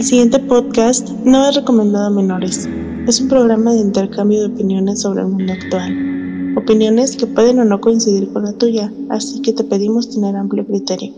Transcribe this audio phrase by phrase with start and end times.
[0.00, 2.66] El siguiente podcast no es recomendado a menores.
[3.06, 6.54] Es un programa de intercambio de opiniones sobre el mundo actual.
[6.56, 10.66] Opiniones que pueden o no coincidir con la tuya, así que te pedimos tener amplio
[10.66, 11.12] criterio.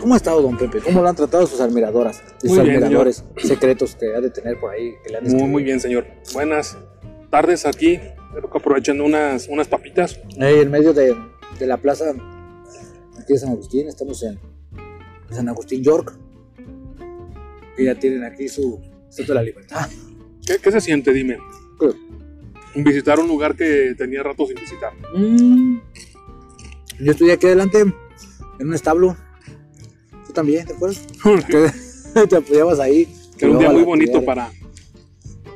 [0.00, 0.80] ¿Cómo ha estado don Pepe?
[0.80, 2.22] ¿Cómo lo han tratado sus admiradoras?
[2.42, 4.92] Y sus bien, admiradores secretos que ha de tener por ahí.
[5.04, 5.52] Que le han Muy, escrito?
[5.52, 6.06] muy bien, señor.
[6.32, 6.74] Buenas
[7.28, 7.98] tardes aquí.
[8.32, 10.18] Creo que aprovechando unas, unas papitas.
[10.40, 11.14] Ahí en medio de,
[11.58, 12.14] de la plaza
[13.26, 14.38] aquí de San Agustín, estamos en
[15.32, 16.16] San Agustín, York.
[17.76, 18.80] Y ya tienen aquí su
[19.10, 19.90] Estatua de la Libertad.
[20.46, 21.38] ¿Qué, qué se siente, dime?
[22.76, 24.92] Visitar un lugar que tenía rato sin visitar.
[25.12, 25.80] Mm.
[27.00, 29.16] Yo estoy aquí adelante en un establo.
[30.24, 31.04] Tú también, ¿te acuerdas?
[32.14, 33.08] Que te apoyabas ahí.
[33.36, 34.52] que era un día muy bonito para...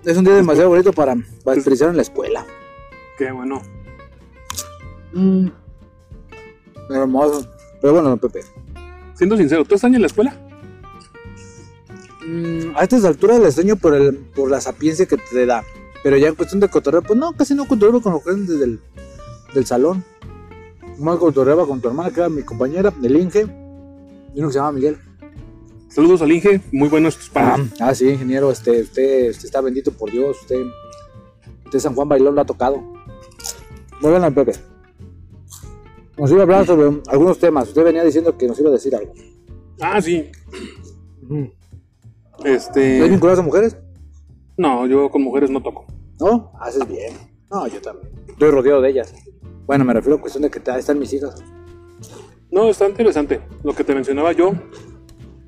[0.04, 1.14] Es un día demasiado bonito para,
[1.44, 2.44] para expresar en la escuela.
[3.16, 3.62] Qué bueno.
[5.12, 5.48] Mm.
[6.90, 7.59] Hermoso.
[7.80, 8.40] Pero bueno, Pepe.
[9.14, 10.34] Siendo sincero, ¿tú estás en la escuela?
[12.26, 15.64] Mm, a estas alturas le extraño por, el, por la sapiencia que te da.
[16.02, 18.80] Pero ya en cuestión de cotorreo, pues no, casi no cotorreo con los jóvenes del,
[19.54, 20.04] del salón.
[20.98, 23.46] Más cotorreaba con tu hermana, que era mi compañera, del Inge.
[24.34, 24.98] Y uno que se llama Miguel.
[25.88, 26.60] Saludos al Inge.
[26.72, 30.38] Muy buenos tus Ah, ah, sí, ingeniero, este, usted, usted está bendito por Dios.
[30.40, 30.62] Usted,
[31.64, 32.78] usted San Juan Bailón lo ha tocado.
[34.00, 34.69] Muy bien, don Pepe.
[36.16, 37.68] Nos iba a hablar sobre algunos temas.
[37.68, 39.12] Usted venía diciendo que nos iba a decir algo.
[39.80, 40.30] Ah, sí.
[42.38, 43.08] ¿Estás Este...
[43.08, 43.76] vinculado a mujeres?
[44.56, 45.86] No, yo con mujeres no toco.
[46.18, 46.52] ¿No?
[46.60, 47.14] Haces bien.
[47.50, 48.12] No, yo también.
[48.28, 49.14] Estoy rodeado de ellas.
[49.66, 51.42] Bueno, me refiero a cuestión de que ahí están mis hijas.
[52.50, 53.40] No, está interesante.
[53.62, 54.52] Lo que te mencionaba yo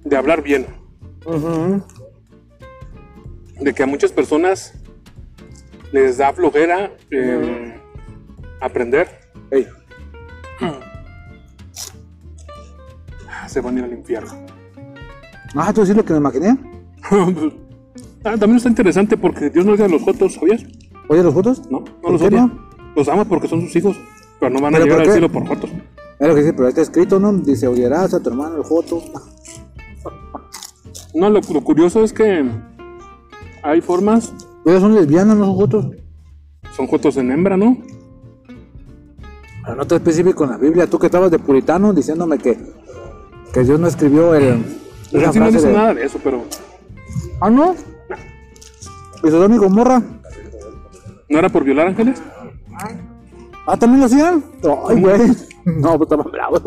[0.04, 0.66] de hablar bien.
[3.60, 4.74] De que a muchas personas
[5.92, 7.80] les da flojera eh,
[8.60, 9.08] aprender.
[9.50, 9.66] Ey,
[13.48, 14.30] Se van a ir al infierno.
[15.56, 16.56] ah, ¿tú decís lo que me imaginé?
[18.24, 20.62] Ah, también está interesante porque Dios no odia a los jotos, ¿sabías?
[21.08, 21.68] Oye, los fotos?
[21.72, 22.48] No, no ¿En los odia.
[22.94, 23.96] Los ama porque son sus hijos,
[24.38, 25.68] pero no van a ¿Pero llegar al cielo por jotos.
[26.20, 27.32] Es lo que dice, pero está escrito, ¿no?
[27.32, 29.02] Dice, odiarás a tu hermano el Joto.
[31.14, 32.48] No, lo, lo curioso es que
[33.64, 34.32] hay formas,
[34.64, 35.86] Ellos son lesbianas, no son Jotos.
[36.76, 37.76] son jotos en hembra, ¿no?
[39.64, 40.86] Pero no te específico en la Biblia.
[40.86, 42.58] Tú que estabas de puritano diciéndome que,
[43.52, 44.64] que Dios no escribió el.
[45.12, 46.44] Esa sí no frase dice de- nada de eso, pero
[47.40, 47.74] Ah, no.
[49.24, 50.02] ¿Y Sodoma y Gomorra?
[51.28, 52.20] ¿no era por violar ángeles?
[53.66, 54.44] Ah, también lo hacían.
[54.88, 55.18] Ay, güey.
[55.64, 56.62] No, pues estaban bravos.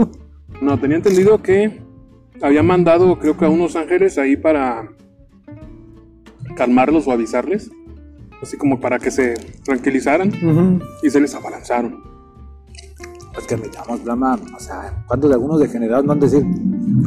[0.61, 1.81] No, tenía entendido que
[2.41, 4.89] había mandado, creo que a unos ángeles ahí para
[6.55, 7.69] calmarlos o avisarles,
[8.41, 9.33] así como para que se
[9.65, 10.31] tranquilizaran
[11.03, 12.01] y se les abalanzaron.
[13.45, 16.43] Es que miramos, Blama, o sea, ¿cuántos de algunos degenerados no han de decir,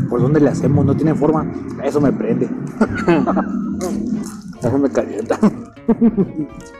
[0.09, 0.87] por dónde le hacemos?
[0.87, 1.51] No tienen forma.
[1.83, 2.49] Eso me prende.
[4.63, 5.37] Eso me calienta.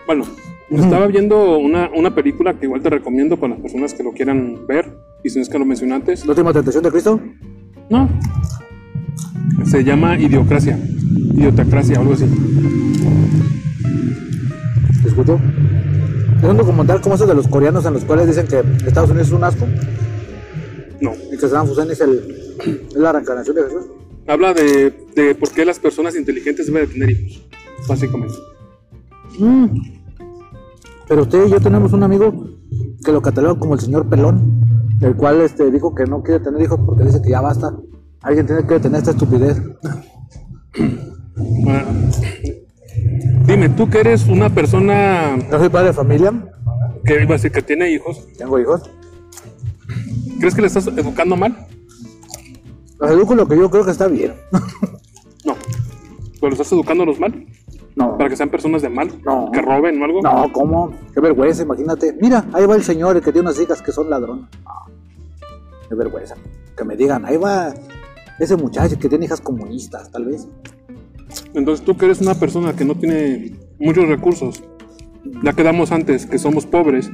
[0.07, 0.23] Bueno,
[0.71, 4.65] estaba viendo una, una película que igual te recomiendo para las personas que lo quieran
[4.69, 6.25] ver, y si no es que lo mencioné antes.
[6.25, 7.21] ¿La última tentación de Cristo?
[7.91, 8.09] No.
[9.65, 10.79] Se llama Idiocracia,
[11.35, 12.27] Idiotacracia, algo así.
[15.03, 15.41] ¿Te escucho?
[16.43, 19.33] Un documental como esos de los coreanos en los cuales dicen que Estados Unidos es
[19.33, 19.67] un asco
[21.01, 21.13] No.
[21.33, 22.55] y que Saddam Hussein es, el,
[22.89, 23.87] es la reencarnación de Jesús.
[24.27, 27.49] Habla de, de por qué las personas inteligentes deben de tener hijos,
[27.89, 28.35] básicamente.
[29.39, 29.67] Mm.
[31.09, 32.51] Pero usted y yo tenemos un amigo
[33.05, 34.61] que lo cataloga como el señor pelón,
[35.01, 37.75] el cual este, dijo que no quiere tener hijos porque dice que ya basta.
[38.21, 39.63] Alguien tiene que detener esta estupidez.
[41.67, 41.85] Ah,
[43.49, 46.31] Dime, tú que eres una persona Yo soy padre de familia,
[47.03, 48.83] que iba a decir que tiene hijos, tengo hijos.
[50.39, 51.67] ¿crees que le estás educando mal?
[52.99, 54.35] Los educo lo que yo creo que está bien.
[55.47, 55.57] No.
[56.41, 57.47] ¿Pero estás educándolos mal?
[57.97, 59.11] No, ¿Para que sean personas de mal?
[59.25, 59.51] No.
[59.51, 60.21] ¿Que roben o algo?
[60.21, 60.93] no, ¿cómo?
[61.15, 62.19] Qué vergüenza, imagínate.
[62.21, 64.51] Mira, ahí va el señor, el que tiene unas hijas que son ladronas.
[64.63, 64.93] No,
[65.89, 66.35] qué vergüenza.
[66.77, 67.73] Que me digan, ahí va
[68.39, 70.47] ese muchacho que tiene hijas comunistas, tal vez.
[71.55, 74.63] Entonces tú que eres una persona que no tiene muchos recursos,
[75.43, 77.11] ya quedamos antes que somos pobres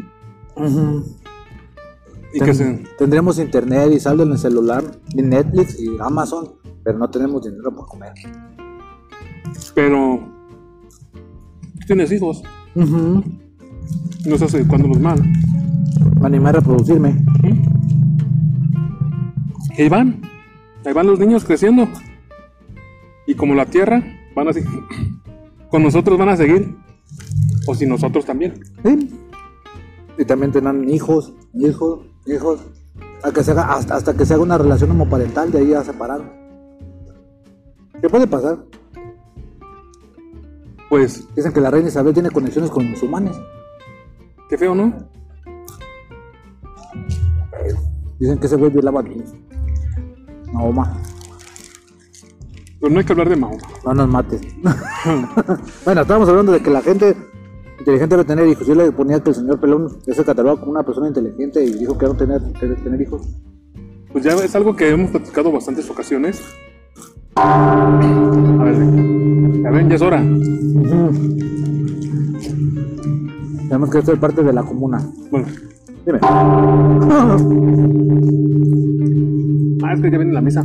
[2.33, 2.85] y que se...
[2.99, 4.85] Tendremos internet y saldo en el celular,
[5.15, 8.13] y Netflix y Amazon, pero no tenemos dinero para comer.
[9.75, 10.21] Pero...
[11.13, 12.43] tú Tienes hijos,
[12.75, 13.23] Ujú.
[14.27, 15.23] no estás educándolos mal.
[16.21, 17.25] Me animé a reproducirme.
[19.79, 20.23] Ahí van,
[20.85, 21.89] ahí van los niños creciendo.
[23.45, 24.03] Como la tierra,
[24.35, 24.63] van así.
[25.71, 26.75] Con nosotros van a seguir.
[27.67, 28.55] O si nosotros también.
[28.83, 29.11] ¿Sí?
[30.17, 32.61] Y también tendrán hijos, hijos, hijos.
[33.23, 35.85] A que se haga, hasta, hasta que se haga una relación homoparental, de ahí ya
[35.85, 36.33] separaron.
[38.01, 38.65] ¿Qué puede pasar?
[40.89, 43.37] Pues, Dicen que la reina Isabel tiene conexiones con musulmanes.
[44.49, 44.91] qué feo, ¿no?
[48.19, 49.35] Dicen que ese güey violaba niños.
[50.51, 50.99] Mahoma,
[52.85, 53.63] Pero no hay que hablar de Mahoma.
[53.87, 54.43] no nos mates.
[55.87, 57.17] bueno, estábamos hablando de que la gente
[57.79, 58.67] inteligente debe tener hijos.
[58.67, 61.97] Yo le ponía que el señor Pelón es catalogado como una persona inteligente y dijo
[61.97, 63.23] que no tener, tener, tener hijos.
[64.13, 66.43] Pues ya es algo que hemos platicado bastantes ocasiones.
[67.37, 67.99] A
[68.65, 68.77] ver,
[69.63, 70.19] ya ven, ya es hora.
[73.63, 75.01] Tenemos que ser parte de la comuna.
[75.31, 75.47] Bueno,
[76.05, 76.19] Dime.
[76.23, 77.39] ah,
[79.95, 80.63] es que ya viene la mesa.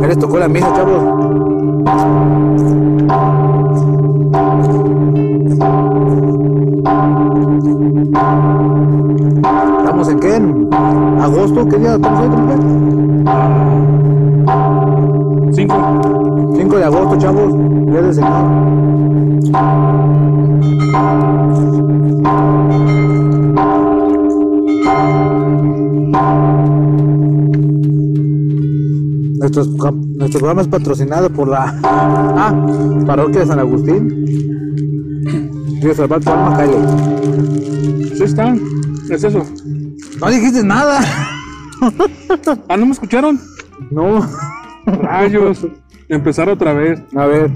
[0.00, 1.02] Ya les tocó la misa, chavos.
[9.78, 10.36] ¿Estamos en qué?
[10.36, 10.68] ¿En
[11.20, 11.68] agosto?
[11.68, 12.54] ¿Qué día estamos hoy, Trompe?
[15.52, 15.74] Cinco.
[16.56, 17.52] 5 de agosto, chavos.
[17.52, 20.03] Del Señor.
[29.44, 34.24] Nuestros, nuestro programa es patrocinado por la ah, Parroquia de San Agustín.
[35.80, 38.16] Quiero salvar tu alma, Kyle.
[38.16, 38.56] Sí está.
[39.10, 39.44] Es eso.
[40.18, 41.00] No dijiste nada.
[42.68, 43.38] Ah, ¿no me escucharon?
[43.90, 44.26] No.
[44.86, 45.66] Rayos.
[46.08, 47.02] Empezar otra vez.
[47.14, 47.50] A ver.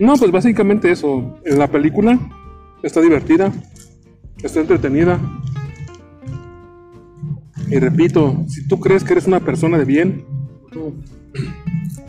[0.00, 1.38] No, pues básicamente eso.
[1.44, 2.18] La película
[2.82, 3.52] está divertida,
[4.42, 5.20] está entretenida.
[7.70, 10.24] Y repito, si tú crees que eres una persona de bien,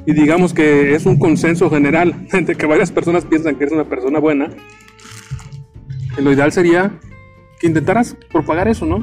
[0.06, 3.86] y digamos que es un consenso general de que varias personas piensan que eres una
[3.86, 4.50] persona buena,
[6.20, 7.00] lo ideal sería
[7.60, 9.00] que intentaras propagar eso, ¿no?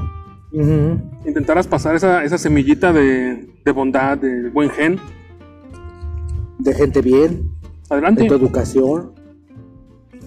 [1.26, 4.98] Intentaras pasar esa, esa semillita de, de bondad, de buen gen.
[6.58, 7.50] De gente bien.
[7.90, 8.22] Adelante.
[8.24, 9.12] de tu educación,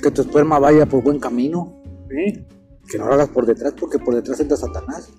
[0.01, 1.75] que tu esperma vaya por buen camino,
[2.09, 2.43] Sí.
[2.89, 5.13] que no lo hagas por detrás porque por detrás entra Satanás,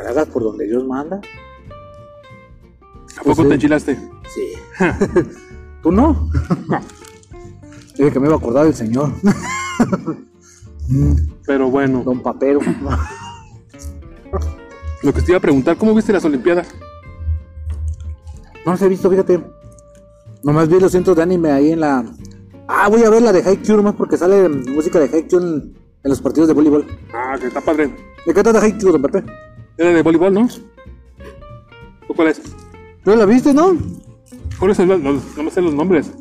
[0.00, 1.20] que hagas por donde Dios manda.
[3.18, 3.48] ¿A poco sí.
[3.48, 3.98] te enchilaste?
[4.34, 4.52] Sí.
[5.82, 6.30] ¿Tú no?
[7.96, 9.12] Dije que me iba a acordar del Señor.
[11.46, 12.60] Pero bueno, Don Papero.
[15.02, 16.68] lo que te iba a preguntar, ¿cómo viste las Olimpiadas?
[18.64, 19.42] No los he visto, fíjate.
[20.42, 22.04] Nomás vi los centros de anime ahí en la.
[22.68, 26.10] Ah, voy a ver la de Haikyuu nomás porque sale música de Haikyuu en, en
[26.10, 26.86] los partidos de voleibol.
[27.12, 27.94] Ah, que está padre.
[28.26, 29.24] ¿De qué trata Haikyuu, don Pepe?
[29.80, 30.46] Era de voleibol, ¿no?
[32.06, 32.42] ¿O cuál es?
[33.06, 33.76] ¿No la viste, no?
[34.58, 36.12] ¿Cuáles son los, los- no me sé los nombres?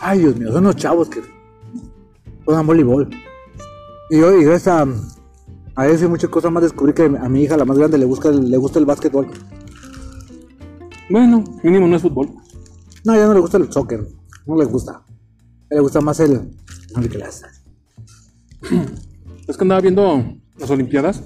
[0.00, 1.20] Ay, Dios mío, son los chavos que
[2.44, 3.10] juegan voleibol.
[4.10, 4.86] Y yo, y gracias a,
[5.74, 8.04] a eso y muchas cosas más descubrí que a mi hija, la más grande, le,
[8.04, 9.28] gusta el, le gusta el básquetbol.
[11.10, 12.30] Bueno, mínimo no es fútbol.
[13.04, 14.06] No, ya no le gusta el soccer.
[14.46, 15.02] No le gusta.
[15.70, 16.52] Le gusta más el.
[16.96, 17.46] el clase.
[19.48, 20.24] Es que andaba viendo
[20.62, 21.22] las Olimpiadas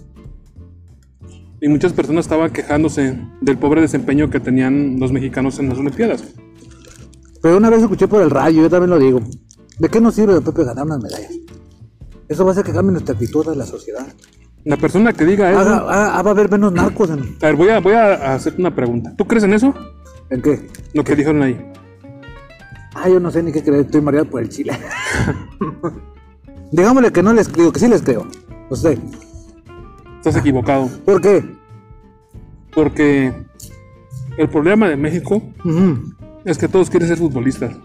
[1.60, 6.24] y muchas personas estaban quejándose del pobre desempeño que tenían los mexicanos en las Olimpiadas.
[7.42, 9.20] Pero una vez escuché por el rayo, yo también lo digo.
[9.78, 11.32] ¿De qué nos sirve de Pepe ganar unas medallas?
[12.28, 14.06] Eso va a hacer que cambie nuestra actitud de la sociedad.
[14.64, 15.60] La persona que diga eso...
[15.60, 17.20] Haga- haga- va a haber menos narcos en.
[17.40, 19.14] A ver, voy a, voy a hacerte una pregunta.
[19.16, 19.72] ¿Tú crees en eso?
[20.30, 20.66] ¿En qué?
[20.92, 21.56] Lo que dijeron ahí.
[22.94, 24.72] Ah, yo no sé ni qué creer, estoy mareado por el chile.
[26.72, 28.26] Digámosle que no les creo, que sí les creo.
[28.70, 28.98] Usted.
[30.26, 30.88] Estás equivocado.
[31.04, 31.56] ¿Por qué?
[32.74, 33.32] Porque
[34.36, 35.40] el problema de México
[36.44, 37.76] es que todos quieren ser futbolistas.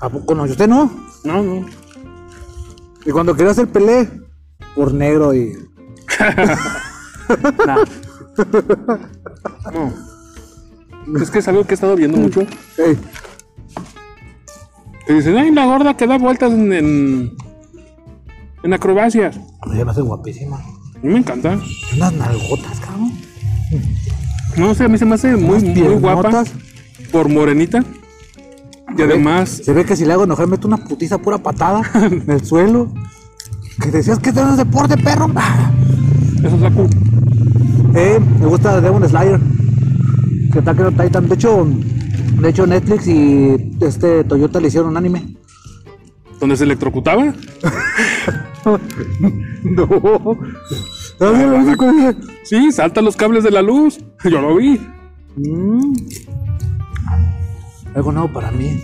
[0.00, 0.46] ¿A poco no?
[0.46, 0.90] ¿Y usted no?
[1.22, 1.66] No, no.
[3.04, 4.08] Y cuando quería hacer pelé,
[4.74, 5.52] por negro y.
[9.74, 9.92] No.
[11.20, 12.40] Es que es algo que he estado viendo mucho.
[12.78, 12.98] Ey,
[15.06, 17.32] Que dicen, ay, la gorda que da vueltas en, en,
[18.62, 19.38] en acrobacias.
[19.60, 20.58] a mí me hace guapísima.
[21.06, 21.56] Mí me encanta.
[21.92, 23.12] Y unas nalgotas, cabrón.
[24.56, 26.42] No sé, a mí se me hace muy, muy guapa.
[27.12, 27.84] Por morenita.
[28.98, 32.28] Y además, Se ve que si le hago enojar, meto una putiza pura patada en
[32.28, 32.92] el suelo.
[33.80, 35.30] Que decías que este no es deporte, perro.
[36.42, 36.88] Eso saco.
[37.94, 39.38] Eh, me gusta Demon Slayer.
[40.52, 41.28] Que Attack on Titan.
[41.28, 41.68] De hecho,
[42.40, 45.36] de hecho Netflix y este Toyota le hicieron un anime.
[46.40, 47.32] Donde se electrocutaba.
[49.62, 49.86] No.
[52.44, 53.98] Sí, salta los cables de la luz.
[54.24, 54.80] Yo lo vi.
[55.36, 55.94] Mm.
[57.94, 58.80] Algo nuevo para mí.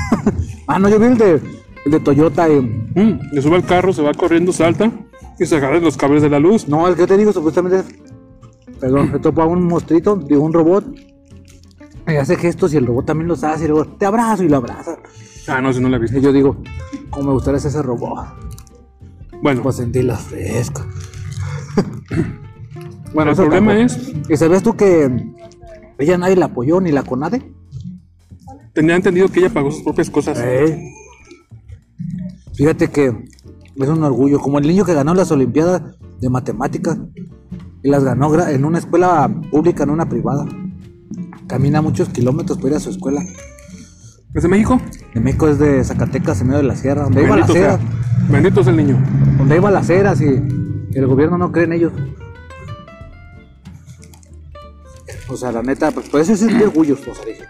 [0.66, 1.40] ah, no, yo vi el de,
[1.84, 2.48] el de Toyota.
[2.48, 2.60] eh.
[2.60, 4.90] Mm, le sube al carro, se va corriendo, salta
[5.38, 6.68] y se agarra los cables de la luz.
[6.68, 7.84] No, el que te digo, supuestamente.
[8.80, 10.84] Perdón, me topa un monstruito, digo, un robot.
[12.08, 13.64] Y hace gestos y el robot también los hace.
[13.66, 14.96] Y luego, te abrazo y lo abraza.
[15.46, 16.18] Ah, no, si no la viste.
[16.18, 16.56] Y yo digo,
[17.10, 18.26] ¿cómo me gustaría ser ese robot?
[19.42, 20.84] Bueno, Pues sentirla fresca.
[23.14, 24.02] bueno, el problema tampoco.
[24.26, 25.10] es, ¿Y sabías tú que
[25.98, 27.58] ella nadie la apoyó ni la CONADE?
[28.78, 30.38] tenía entendido que ella pagó sus propias cosas.
[30.40, 30.92] Eh.
[32.54, 33.08] Fíjate que
[33.74, 35.82] es un orgullo, como el niño que ganó las Olimpiadas
[36.20, 36.96] de Matemáticas
[37.82, 40.46] y las ganó en una escuela pública, en una privada.
[41.48, 43.20] Camina muchos kilómetros para ir a su escuela.
[44.32, 44.80] ¿Es de México?
[45.12, 47.80] De México es de Zacatecas, en medio de la sierra, donde iba las ceras,
[48.30, 49.02] Bendito es el niño.
[49.38, 50.40] donde iba las ceras y
[50.94, 51.92] el gobierno no cree en ellos.
[55.28, 57.44] O sea, la neta, pues por eso es de orgullo, o sea, dije.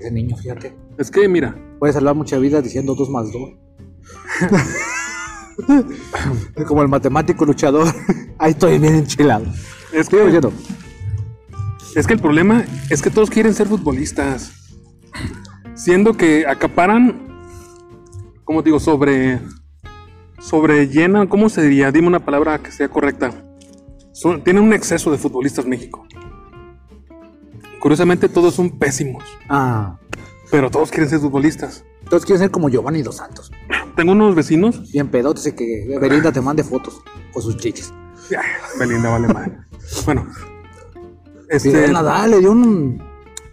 [0.00, 0.76] Ese niño, fíjate.
[0.98, 3.42] Es que, mira, Puede salvar mucha vida diciendo 2 más 2.
[6.68, 7.92] Como el matemático luchador.
[8.38, 9.46] Ahí estoy bien enchilado.
[9.92, 10.52] es Estoy que, oyendo.
[11.96, 14.52] es que el problema es que todos quieren ser futbolistas.
[15.74, 17.42] Siendo que acaparan,
[18.44, 19.40] como digo, sobre.
[20.42, 21.92] Sobre llenan, ¿cómo se diría?
[21.92, 23.30] Dime una palabra que sea correcta.
[24.12, 26.06] Son- tienen un exceso de futbolistas México.
[27.80, 29.98] Curiosamente, todos son pésimos, Ah.
[30.50, 31.84] pero todos quieren ser futbolistas.
[32.08, 33.50] Todos quieren ser como Giovanni Dos Santos.
[33.96, 34.90] Tengo unos vecinos.
[34.92, 37.00] Bien pedotes y que Belinda te mande fotos
[37.32, 37.92] con sus chichis.
[38.30, 39.52] Ay, Belinda vale madre.
[40.04, 40.26] Bueno,
[41.48, 43.02] Este, este, Nadal le dio un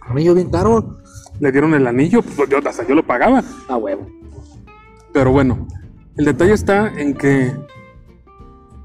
[0.08, 0.98] anillo bien caro.
[1.38, 3.42] le dieron el anillo, pues yo, hasta yo lo pagaba.
[3.68, 4.06] A huevo.
[5.12, 5.66] Pero bueno,
[6.20, 7.50] el detalle está en que,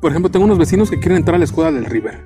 [0.01, 2.23] por ejemplo, tengo unos vecinos que quieren entrar a la escuela del River.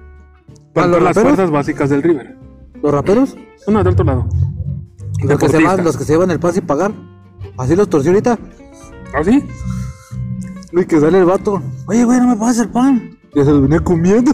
[0.74, 1.36] Para ¿A los entrar a las raperos?
[1.36, 2.38] fuerzas básicas del River.
[2.84, 3.36] Los raperos,
[3.68, 4.28] No, del otro lado.
[5.24, 6.92] los que, se van, los que se llevan el pase y pagar.
[7.58, 8.38] Así los torció ahorita.
[9.16, 9.44] ¿Ah, sí?
[10.74, 11.62] Y que sale el vato.
[11.88, 13.18] Oye, güey, no me pases el pan.
[13.34, 14.32] Ya se lo venía comiendo.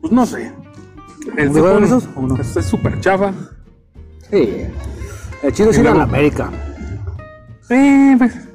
[0.00, 0.52] Pues no sé.
[1.36, 2.36] El ¿De fútbol esos o no?
[2.36, 3.32] es es súper chafa.
[4.30, 4.66] Sí.
[5.42, 6.50] El chido es ir a la América.
[7.70, 8.45] Eh, pues,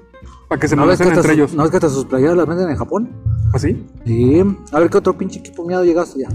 [0.51, 1.53] para que se ¿No hasta entre sus, ellos.
[1.53, 3.09] ¿No ves que hasta sus playeras las venden en Japón?
[3.53, 3.87] ¿Así?
[4.05, 4.43] Sí.
[4.73, 6.27] A ver qué otro pinche equipo miado llegaste ya.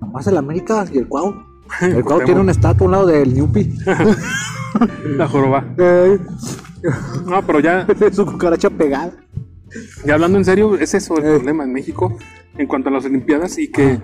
[0.00, 1.34] Nomás el América y el Cuau.
[1.80, 3.74] El Cuau tiene una estatua a un lado del Newpi.
[5.16, 5.64] La joroba.
[7.26, 9.10] No, pero ya, Su cucaracha pegada.
[10.04, 11.34] ya hablando en serio, es eso el Eh.
[11.34, 12.16] problema en México
[12.56, 13.98] en cuanto a las Olimpiadas y que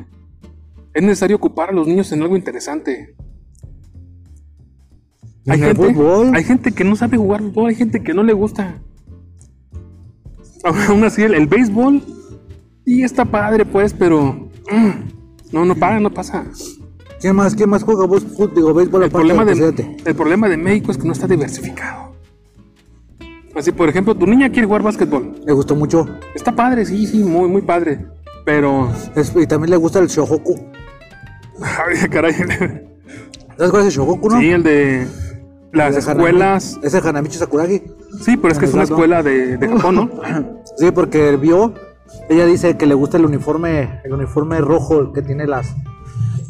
[0.92, 3.14] es necesario ocupar a los niños en algo interesante.
[5.46, 6.34] Hay el gente, fútbol.
[6.34, 8.82] hay gente que no sabe jugar fútbol, hay gente que no le gusta.
[10.88, 12.02] Aún así, el, el béisbol,
[12.84, 14.90] y está padre, pues, pero mm,
[15.52, 16.44] no, no paga, no pasa.
[17.20, 19.96] ¿Quién más, quién más juega vos fútbol, digo, béisbol El problema, de, presidente?
[20.04, 22.12] el problema de México es que no está diversificado.
[23.54, 25.34] Así, por ejemplo, tu niña quiere jugar básquetbol.
[25.44, 26.08] Le gustó mucho.
[26.34, 28.06] Está padre, sí, sí, muy, muy padre.
[28.44, 30.58] Pero, Es- y también le gusta el Shohoku.
[31.62, 32.32] ay, caray.
[32.34, 34.40] ¿Sabes cuál es el Shohoku, no?
[34.40, 35.06] Sí, el de
[35.72, 36.78] las escuelas.
[36.82, 37.82] Es el Hanamichi Sakuragi.
[38.20, 40.10] Sí, pero es que es una escuela de, de Japón, ¿no?
[40.76, 41.74] Sí, porque vio,
[42.28, 45.74] ella dice que le gusta el uniforme, el uniforme rojo que tiene las.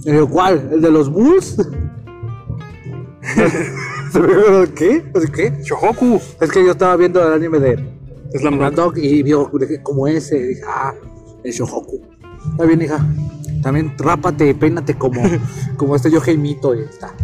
[0.05, 0.69] Digo, ¿cuál?
[0.73, 1.57] ¿El de los Bulls?
[4.75, 5.05] ¿Qué?
[5.13, 5.53] ¿Pues ¿Qué?
[5.63, 6.21] Shohoku.
[6.41, 7.79] Es que yo estaba viendo el anime de
[8.35, 8.75] Slam.
[8.75, 9.51] Dunk y vio
[9.83, 10.39] como ese.
[10.39, 10.93] y dije, ah,
[11.43, 12.01] el Shohoku.
[12.53, 13.07] Está bien, hija.
[13.63, 15.23] También rápate peínate como,
[15.77, 17.15] como este yo Jaimito y está.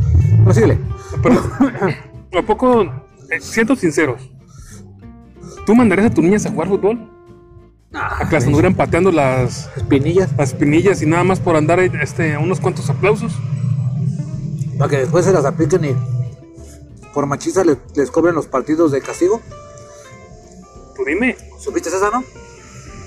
[0.52, 0.78] Síguele.
[1.22, 1.40] Pero,
[2.38, 4.30] ¿a poco, eh, siendo sinceros,
[5.66, 7.10] ¿tú mandarías a tus niñas a jugar fútbol?
[7.92, 10.30] A que las anduvieran pateando las, Espinillas.
[10.36, 13.32] las pinillas y nada más por andar este, unos cuantos aplausos.
[14.78, 15.96] Para que después se las apliquen y
[17.12, 19.40] por machistas les, les cobren los partidos de castigo.
[20.94, 22.22] Tú dime, ¿Supiste esa, no?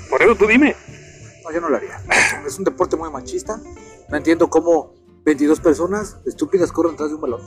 [0.10, 0.76] por eso tú dime.
[1.44, 2.02] No, yo no lo haría.
[2.46, 3.60] Es un deporte muy machista.
[4.10, 4.94] No entiendo cómo
[5.26, 7.42] 22 personas estúpidas corren detrás de un balón.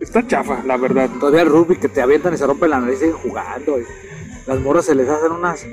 [0.00, 1.08] Está chafa, la verdad.
[1.18, 3.78] Todavía el rugby que te avientan y se rompen la nariz y siguen jugando.
[3.78, 3.84] y
[4.46, 5.64] las morras se les hacen unas.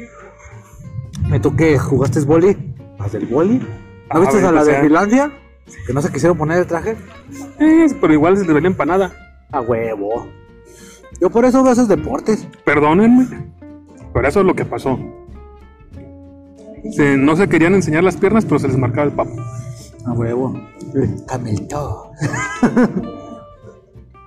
[1.30, 2.74] ¿Me tú que jugaste boli?
[3.00, 3.60] ¿Las del boli?
[3.60, 3.68] ¿No
[4.10, 4.82] Ah, viste a la de.
[4.82, 5.32] Finlandia?
[5.88, 6.96] Que no se quisieron poner el traje.
[7.60, 9.12] Eh, pero igual se les venía empanada.
[9.51, 10.27] A huevo.
[11.22, 12.48] Yo por eso veo esos deportes.
[12.65, 13.51] Perdónenme,
[14.13, 15.00] pero eso es lo que pasó.
[16.92, 19.32] Se- no se querían enseñar las piernas, pero se les marcaba el papo.
[20.05, 20.53] A huevo.
[21.27, 22.12] Camelto.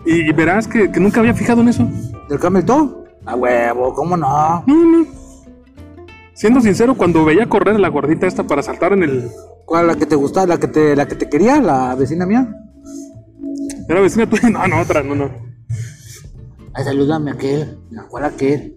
[0.04, 1.88] Y, y verás que, que nunca había fijado en eso.
[2.28, 3.04] ¿Del camelto?
[3.24, 4.64] A huevo, ¿cómo no?
[4.66, 5.06] No, no.
[6.34, 9.30] Siendo sincero, cuando veía correr la gordita esta para saltar en el...
[9.64, 10.46] ¿Cuál la que te gustaba?
[10.46, 11.60] ¿La que te, la que te quería?
[11.60, 12.46] ¿La vecina mía?
[13.88, 15.30] Era vecina tuya, no, no, otra, no, no.
[16.74, 17.78] Ay, salúdame a aquel.
[18.10, 18.76] ¿Cuál aquel?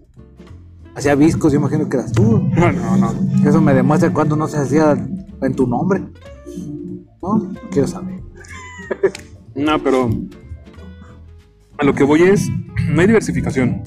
[0.94, 2.38] Hacía viscos, yo imagino que eras tú.
[2.56, 3.48] No, no, no.
[3.48, 6.02] Eso me demuestra cuando no se hacía en tu nombre.
[7.22, 8.20] No, quiero saber.
[9.54, 10.10] No, pero
[11.78, 12.48] a lo que voy es,
[12.88, 13.82] no hay diversificación.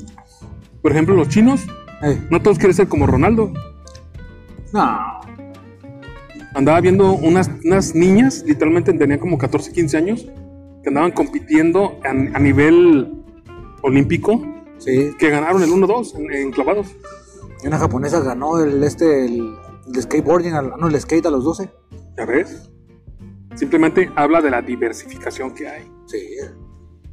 [0.82, 1.66] Por ejemplo, los chinos,
[2.02, 3.52] Ey, no todos quieren ser como Ronaldo.
[4.74, 5.00] no,
[6.56, 10.26] Andaba viendo unas, unas niñas, literalmente tenían como 14, 15 años,
[10.84, 13.24] que andaban compitiendo a, a nivel
[13.82, 14.40] olímpico,
[14.78, 15.12] sí.
[15.18, 16.96] que ganaron el 1-2 en, en clavados.
[17.64, 19.50] Y una japonesa ganó el este el,
[19.96, 21.70] el skateboarding, al- no, el skate a los 12.
[22.18, 22.70] ¿Ya ves?
[23.56, 25.84] Simplemente habla de la diversificación que hay.
[26.08, 26.20] Sí.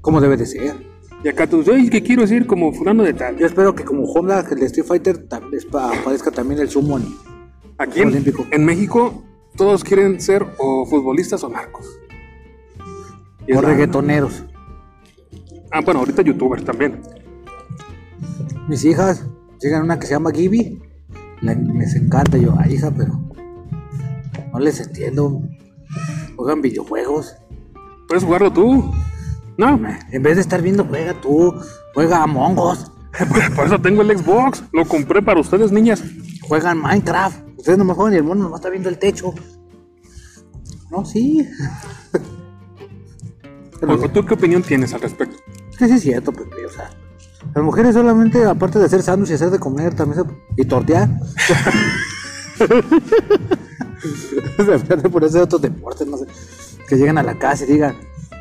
[0.01, 0.75] Como debe de ser.
[1.23, 3.37] Y acá tú dices, "Ay, que quiero decir como fulano de tal.
[3.37, 7.15] Yo espero que como Honda, el Street Fighter, aparezca también el sumo en-
[7.77, 8.47] Aquí en, Olímpico.
[8.51, 9.23] en México
[9.57, 11.87] todos quieren ser o futbolistas o narcos.
[13.47, 14.45] Y o la- reggaetoneros.
[15.71, 17.01] Ah, bueno, ahorita youtubers también.
[18.69, 19.27] Mis hijas
[19.61, 20.81] llegan una que se llama Gibby.
[21.43, 22.39] La- les encanta.
[22.39, 23.13] Yo, ay, hija, pero
[24.53, 25.43] no les entiendo.
[26.41, 27.37] Juegan videojuegos.
[28.09, 28.91] Puedes jugarlo tú.
[29.59, 29.79] No,
[30.11, 31.55] En vez de estar viendo, juega tú.
[31.93, 32.91] Juega Among Us.
[33.55, 34.65] por eso tengo el Xbox.
[34.73, 36.03] Lo compré para ustedes, niñas.
[36.49, 37.47] Juegan Minecraft.
[37.59, 39.35] Ustedes nomás juegan y el mono nomás está viendo el techo.
[40.91, 41.47] No, sí.
[43.87, 45.37] ¿O- o ¿Tú qué opinión tienes al respecto?
[45.71, 46.89] Es que sí es cierto, Pepe, o sea.
[47.55, 50.31] Las mujeres solamente, aparte de hacer sándwiches y hacer de comer, también se...
[50.57, 51.11] Y tortear.
[54.59, 56.27] Deberían de ponerse otros deportes, no sé.
[56.89, 57.95] Que lleguen a la casa y digan,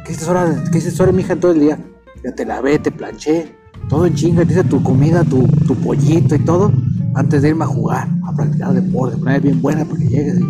[0.05, 1.79] ¿qué hiciste ahora, qué hiciste ahora, mija, en todo el día?
[2.23, 3.55] Ya te lavé, te planché,
[3.87, 6.71] todo en chinga, te hice tu comida, tu, tu pollito y todo,
[7.15, 10.43] antes de irme a jugar, a practicar deporte, poner bien buena para que llegues y...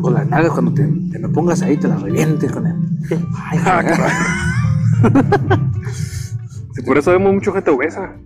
[0.00, 2.74] Con las nalgas, cuando te, te me pongas ahí, te las revientes con el...
[3.50, 3.82] Ay, Ah,
[6.86, 8.16] por eso vemos mucha gente obesa.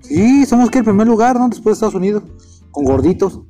[0.00, 1.48] Sí, somos que el primer lugar, ¿no?
[1.48, 2.22] Después de Estados Unidos,
[2.70, 3.40] con gorditos.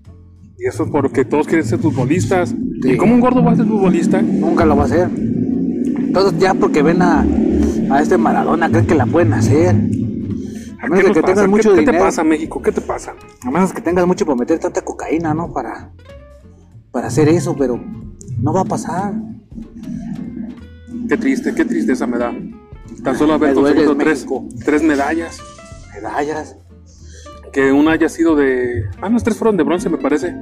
[0.59, 2.51] Y eso es porque todos quieren ser futbolistas.
[2.83, 2.93] Sí.
[2.93, 4.23] ¿Y cómo un gordo va a ser futbolista?
[4.23, 5.09] Nunca lo va a hacer.
[6.13, 7.27] Todos ya porque ven a,
[7.91, 9.75] a este Maradona, creen que la pueden hacer.
[10.81, 11.27] A ¿Qué, menos que pasa?
[11.27, 11.99] tengas ¿Qué- mucho qué dinero.
[11.99, 12.63] te pasa, México?
[12.63, 13.15] ¿Qué te pasa?
[13.43, 15.53] A menos que tengas mucho para meter tanta cocaína, ¿no?
[15.53, 15.91] Para,
[16.91, 17.79] para hacer eso, pero
[18.41, 19.13] no va a pasar.
[21.09, 22.33] Qué triste, qué tristeza me da.
[23.03, 24.27] Tan solo haber conseguido tres,
[24.65, 25.39] tres medallas.
[25.95, 26.57] Medallas.
[27.57, 28.85] Que una haya sido de.
[29.01, 30.39] Ah, las tres fueron de bronce, me parece.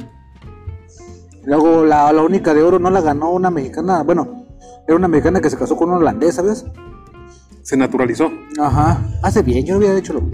[1.44, 4.03] Luego la, la única de oro no la ganó una mexicana.
[4.03, 4.48] Bueno,
[4.88, 6.64] era una mexicana que se casó con un holandés, ¿sabes?
[7.62, 8.33] Se naturalizó.
[8.61, 9.00] Ajá.
[9.22, 10.29] Hace bien, yo no había hecho lo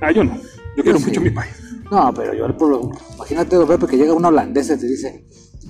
[0.00, 0.34] Ah, yo no.
[0.74, 1.04] Yo quiero sí.
[1.04, 1.52] mucho mi país.
[1.90, 2.90] No, pero yo por lo...
[3.16, 5.26] Imagínate, don Pepe, que llega un holandés y te dice,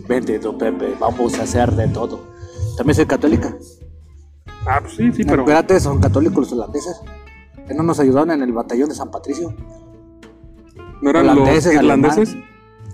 [0.07, 2.21] vente, don Pepe, vamos a hacer de todo.
[2.77, 3.53] También soy católica.
[4.65, 5.43] Ah, pues sí, sí, pero.
[5.43, 7.01] Espérate, son católicos los holandeses.
[7.67, 9.53] Que no nos ayudaron en el batallón de San Patricio.
[11.03, 12.29] ¿No eran holandeses, los irlandeses?
[12.31, 12.49] alemanes.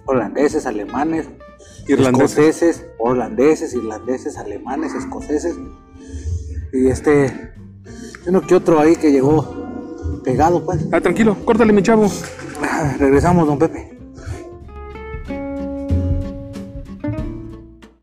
[0.07, 1.29] Holandeses, alemanes,
[1.87, 2.31] Irlandeses.
[2.39, 5.55] escoceses, holandeses, irlandeses, alemanes, escoceses.
[6.73, 7.53] Y este...
[8.27, 10.87] Uno que otro ahí que llegó pegado, pues.
[10.93, 12.11] Ah, tranquilo, córtale, mi chavo.
[12.63, 13.98] Ah, Regresamos, don Pepe.